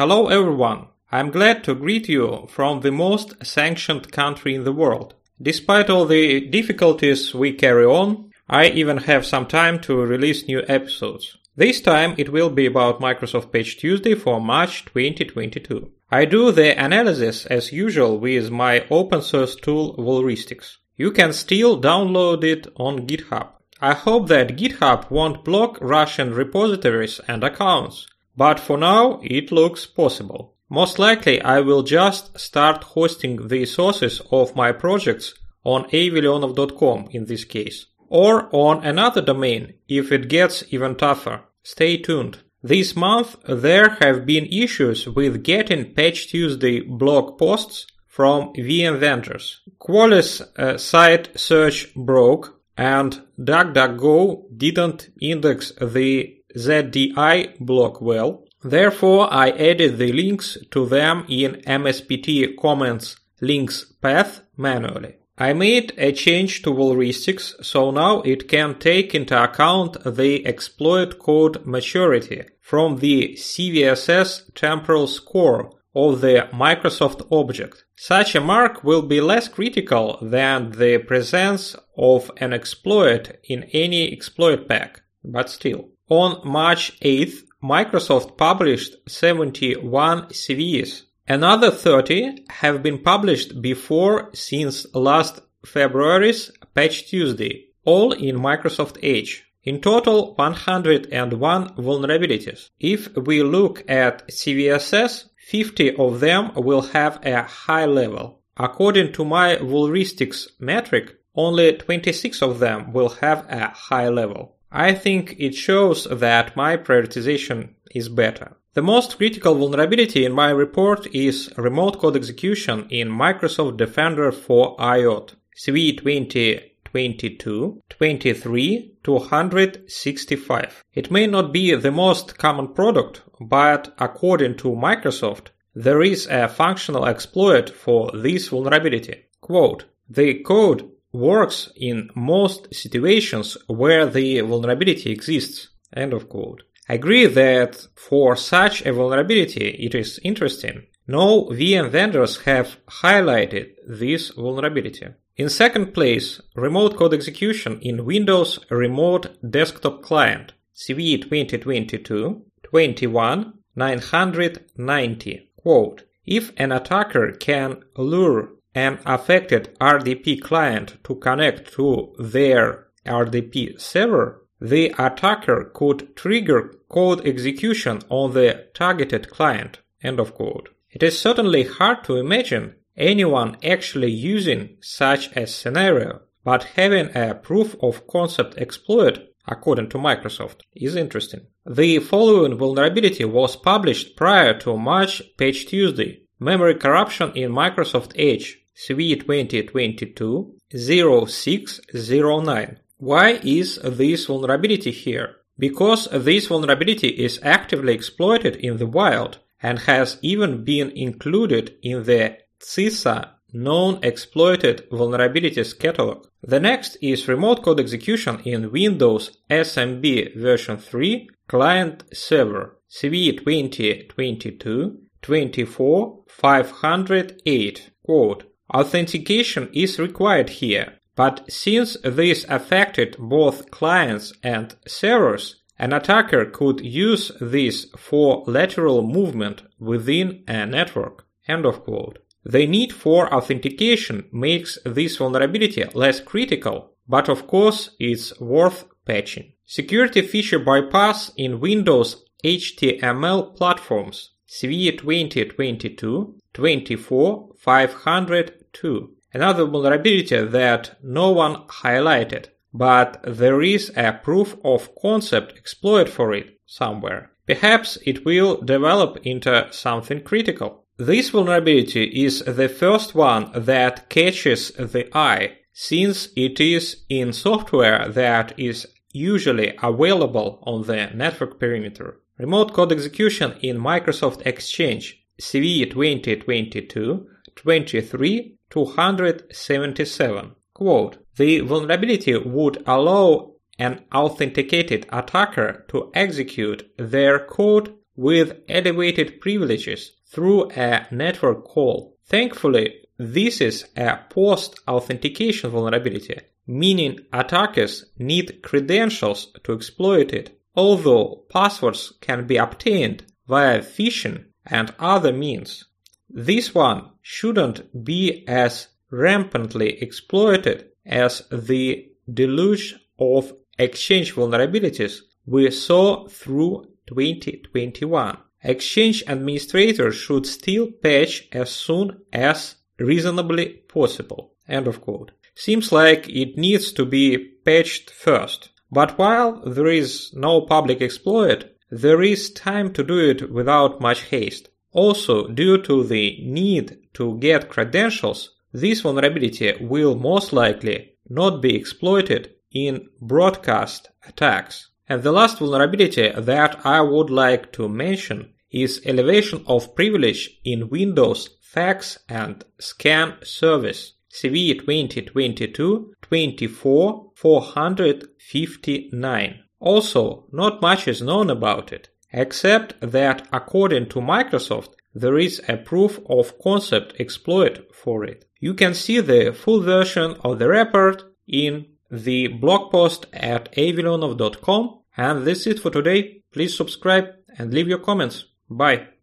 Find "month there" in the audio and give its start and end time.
42.94-43.90